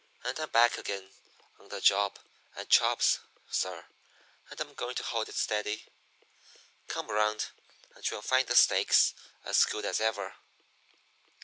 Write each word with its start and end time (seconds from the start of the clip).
And 0.23 0.39
I'm 0.39 0.49
back 0.49 0.79
again 0.79 1.11
on 1.59 1.69
the 1.69 1.79
job 1.79 2.17
at 2.55 2.69
Chubb's, 2.69 3.19
sir, 3.51 3.85
and 4.49 4.59
I'm 4.59 4.73
going 4.73 4.95
to 4.95 5.03
hold 5.03 5.29
it 5.29 5.35
steady. 5.35 5.83
Come 6.87 7.11
round, 7.11 7.49
and 7.93 8.09
you'll 8.09 8.23
find 8.23 8.47
the 8.47 8.55
steaks 8.55 9.13
as 9.45 9.63
good 9.65 9.85
as 9.85 9.99
ever." 10.01 10.33